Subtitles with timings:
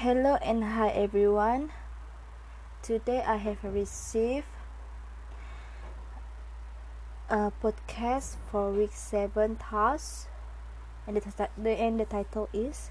[0.00, 1.72] Hello and hi everyone.
[2.82, 4.44] Today I have received
[7.30, 10.28] a podcast for week 7 tasks
[11.06, 12.90] and the, the, and the title is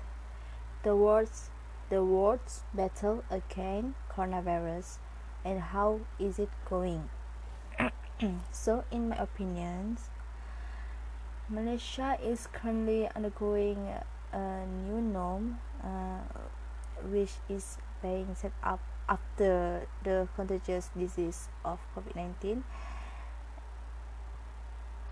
[0.81, 1.52] the words
[1.91, 4.97] the words battle against coronavirus
[5.46, 7.08] and how is it going
[8.51, 10.10] so in my opinions
[11.49, 13.94] Malaysia is currently undergoing
[14.33, 16.26] a new norm uh,
[17.12, 22.64] which is being set up after the contagious disease of COVID-19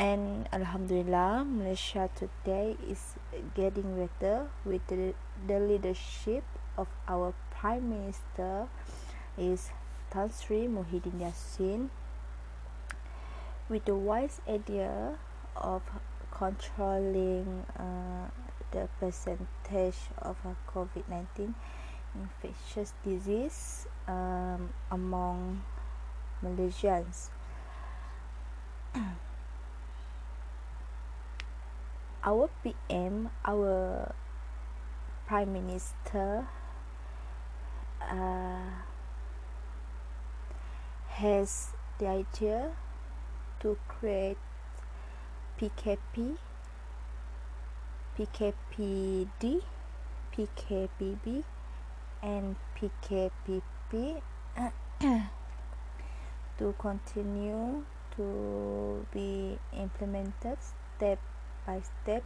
[0.04, 3.16] and Alhamdulillah Malaysia today is
[3.56, 5.14] getting better with the,
[5.48, 6.44] the leadership
[6.76, 8.68] of our Prime Minister
[9.38, 9.70] is
[10.10, 11.88] Tan Sri Muhyiddin Yassin.
[13.70, 15.16] With the wise idea
[15.56, 15.82] of
[16.34, 18.28] controlling uh,
[18.76, 20.36] the percentage of
[20.68, 21.54] COVID-19
[22.16, 25.64] infectious disease um, among
[26.44, 27.30] Malaysians.
[32.24, 34.14] our PM, our
[35.28, 36.48] Prime Minister,
[38.02, 38.70] uh,
[41.08, 42.72] has the idea
[43.60, 44.38] to create
[45.60, 46.38] PKP,
[48.18, 49.62] PKPD,
[50.36, 51.44] PKPB,
[52.24, 54.22] and PKPP
[56.58, 57.84] to continue
[58.16, 60.58] to be implemented
[60.96, 61.20] step
[61.68, 62.24] by step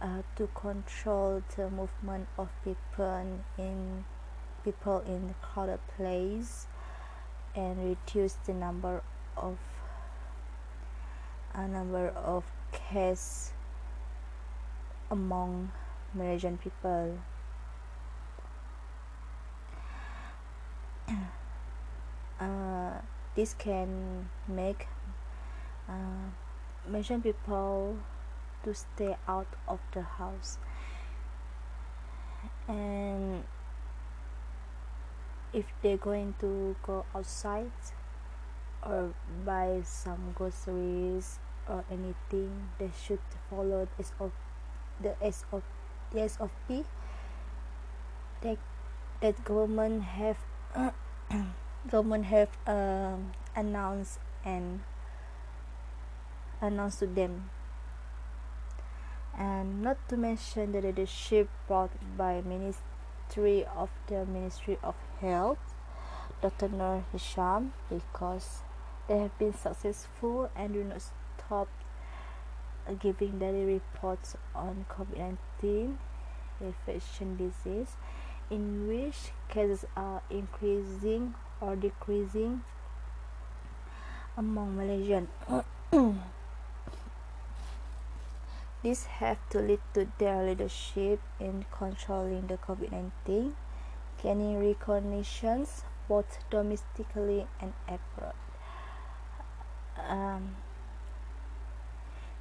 [0.00, 3.26] uh, to control the movement of people
[3.58, 4.04] in
[4.64, 6.66] people in crowded place
[7.54, 9.02] and reduce the number
[9.36, 9.58] of
[11.54, 13.52] a number of cases
[15.10, 15.70] among
[16.14, 17.18] Malaysian people.
[22.40, 22.98] Uh,
[23.34, 24.86] this can make
[25.88, 26.30] uh,
[26.86, 27.96] Malaysian people
[28.64, 30.58] to stay out of the house.
[32.68, 33.44] And
[35.52, 37.70] if they're going to go outside
[38.82, 39.14] or
[39.44, 41.38] buy some groceries
[41.68, 44.32] or anything they should follow the SOP
[45.00, 46.84] the SOP
[48.42, 48.58] that
[49.20, 50.36] that government have
[51.90, 54.80] government have um, announced and
[56.60, 57.50] announced to them
[59.36, 65.58] and not to mention the leadership brought by Ministry of the Ministry of Health,
[66.40, 66.68] Dr.
[66.68, 68.62] Noor Hisham, because
[69.08, 71.68] they have been successful and do not stop
[73.00, 75.96] giving daily reports on COVID-19
[76.60, 77.96] infection disease,
[78.50, 82.62] in which cases are increasing or decreasing
[84.36, 85.28] among Malaysian.
[88.84, 93.54] This have to lead to their leadership in controlling the COVID-19,
[94.22, 98.36] gaining recognitions both domestically and abroad.
[99.96, 100.56] Um,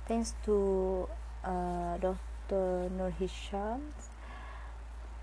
[0.05, 1.07] thanks to
[1.45, 2.89] uh, Dr.
[2.91, 3.93] Noor Hisham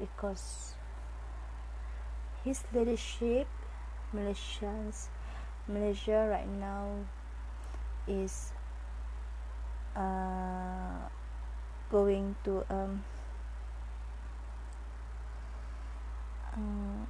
[0.01, 0.73] because
[2.43, 3.47] his leadership
[4.17, 5.13] Malaysians
[5.69, 7.05] Malaysia right now
[8.09, 8.57] is
[9.95, 11.05] uh,
[11.93, 13.05] going to um,
[16.57, 17.07] um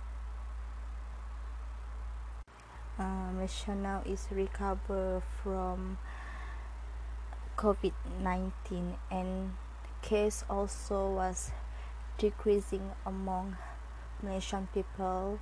[2.98, 5.96] uh, Malaysia now is recover from
[7.56, 9.52] COVID-19 and
[10.02, 11.52] case also was
[12.20, 13.56] decreasing among
[14.22, 15.40] Malaysian people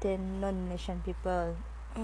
[0.00, 1.56] than non-Malaysian people.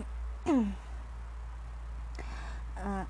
[2.76, 3.04] uh,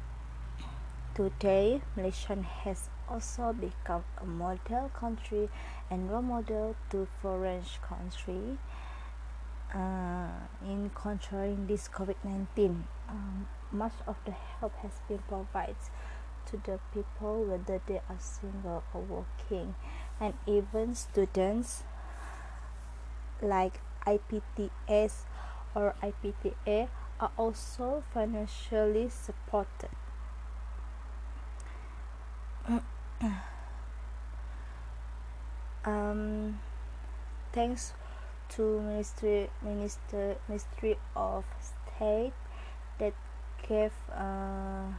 [1.12, 5.50] Today, Malaysia has also become a model country
[5.90, 8.56] and role model to foreign countries
[9.74, 10.30] uh,
[10.64, 12.84] in controlling this COVID-19.
[13.08, 15.76] Um, much of the help has been provided
[16.46, 19.74] to the people whether they are single or working
[20.20, 21.84] and even students
[23.40, 25.24] like IPTS
[25.74, 26.88] or IPTA
[27.18, 29.90] are also financially supported.
[35.82, 36.60] Um,
[37.52, 37.94] thanks
[38.50, 42.34] to ministry minister ministry of state
[42.98, 43.14] that
[43.66, 44.92] gave uh,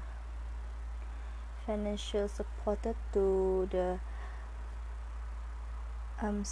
[1.67, 2.79] financial support
[3.13, 3.99] to the
[6.21, 6.43] um,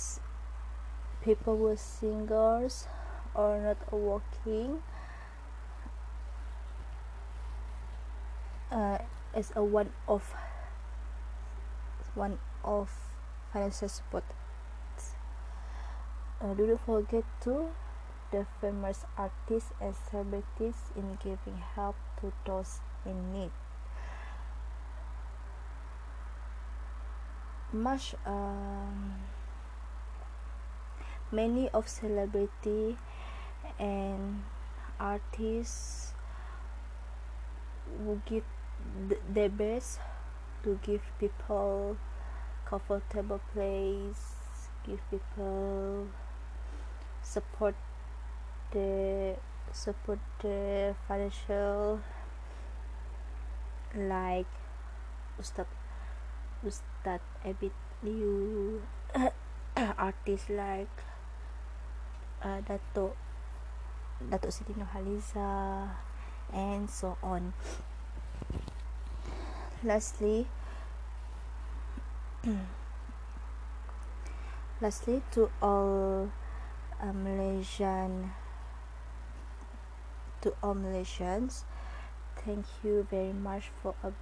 [1.24, 2.88] people were singers
[3.34, 4.82] or not working.
[8.72, 9.00] Uh,
[9.34, 10.34] as a one of
[12.16, 12.90] one of
[13.52, 14.24] financial support.
[16.42, 17.70] Uh, do not forget to
[18.32, 23.52] the famous artists and celebrities in giving help to those in need.
[27.74, 29.16] Much um,
[31.32, 32.98] many of celebrity
[33.80, 34.44] and
[35.00, 36.14] artists
[38.04, 38.44] will give
[39.30, 40.00] their best
[40.64, 41.98] to give people
[42.66, 44.40] comfortable place
[44.86, 46.08] give people
[47.22, 47.76] support
[48.72, 49.36] the
[49.72, 52.00] support the financial
[53.96, 54.50] like
[55.40, 55.68] Ustad
[56.66, 57.74] Ustad Ebit
[58.04, 58.82] Lew
[59.98, 61.09] artists like
[62.42, 63.16] uh, Dato
[64.30, 65.90] Dato Siti Nurhaliza
[66.54, 67.54] and so on.
[69.84, 70.48] Lastly
[74.82, 76.32] lastly to all
[77.02, 78.32] uh, Malaysian
[80.42, 81.64] to all Malaysians
[82.46, 84.14] thank you very much for ob-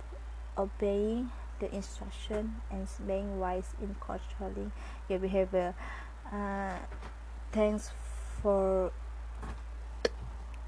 [0.58, 1.30] obeying
[1.60, 4.72] the instruction and being wise in controlling
[5.10, 5.74] your behavior.
[6.32, 6.76] Uh,
[7.52, 7.92] thanks
[8.42, 8.92] for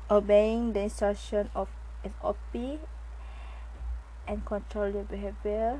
[0.10, 1.70] obeying the instruction of
[2.04, 2.80] SOP
[4.28, 5.80] and control your behavior.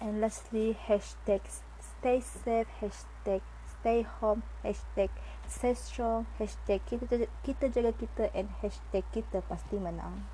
[0.00, 1.40] And lastly hashtag
[1.80, 5.10] stay safe hashtag stay home hashtag
[5.48, 10.28] stay strong hashtag kita, kita jaga kita and hashtag kita pasti menang.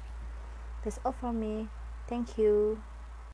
[0.83, 1.71] That's all from me.
[2.11, 2.83] Thank you